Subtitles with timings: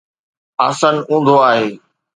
[0.67, 1.67] آسن اونڌو آهي